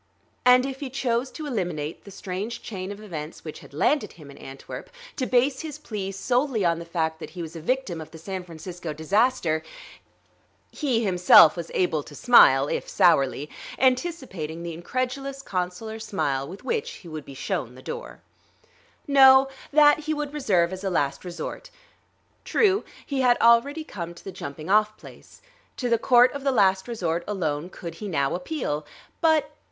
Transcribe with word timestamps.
And 0.47 0.65
if 0.65 0.79
he 0.79 0.89
chose 0.89 1.29
to 1.29 1.45
eliminate 1.45 2.05
the 2.05 2.09
strange 2.09 2.63
chain 2.63 2.91
of 2.91 2.99
events 3.03 3.45
which 3.45 3.59
had 3.59 3.71
landed 3.71 4.13
him 4.13 4.31
in 4.31 4.37
Antwerp, 4.39 4.89
to 5.17 5.27
base 5.27 5.59
his 5.61 5.77
plea 5.77 6.11
solely 6.11 6.65
on 6.65 6.79
the 6.79 6.85
fact 6.85 7.19
that 7.19 7.29
he 7.37 7.43
was 7.43 7.55
a 7.55 7.61
victim 7.61 8.01
of 8.01 8.09
the 8.09 8.17
San 8.17 8.43
Francisco 8.43 8.93
disaster... 8.93 9.61
he 10.71 11.03
himself 11.03 11.55
was 11.55 11.69
able 11.75 12.01
to 12.01 12.15
smile, 12.15 12.67
if 12.67 12.89
sourly, 12.89 13.47
anticipating 13.77 14.63
the 14.63 14.73
incredulous 14.73 15.43
consular 15.43 15.99
smile 15.99 16.47
with 16.47 16.63
which 16.63 16.89
he 17.05 17.07
would 17.07 17.23
be 17.23 17.35
shown 17.35 17.75
the 17.75 17.83
door. 17.83 18.21
No; 19.07 19.49
that 19.71 19.99
he 19.99 20.15
would 20.15 20.33
reserve 20.33 20.73
as 20.73 20.83
a 20.83 20.89
last 20.89 21.23
resort. 21.23 21.69
True, 22.43 22.83
he 23.05 23.21
had 23.21 23.37
already 23.39 23.83
come 23.83 24.15
to 24.15 24.23
the 24.23 24.31
Jumping 24.31 24.67
off 24.67 24.97
Place; 24.97 25.43
to 25.77 25.89
the 25.89 25.99
Court 25.99 26.31
of 26.33 26.43
the 26.43 26.51
Last 26.51 26.87
Resort 26.87 27.23
alone 27.27 27.69
could 27.69 27.93
he 28.01 28.07
now 28.07 28.33
appeal. 28.33 28.83
But 29.21 29.51